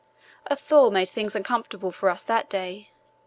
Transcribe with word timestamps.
A 0.47 0.55
thaw 0.55 0.89
made 0.89 1.11
things 1.11 1.35
uncomfortable 1.35 1.91
for 1.91 2.09
us 2.09 2.23
that 2.23 2.49
day. 2.49 2.89